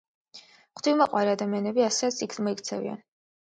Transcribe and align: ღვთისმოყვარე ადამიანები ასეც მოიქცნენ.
ღვთისმოყვარე 0.79 1.35
ადამიანები 1.35 1.85
ასეც 1.91 2.35
მოიქცნენ. 2.49 3.01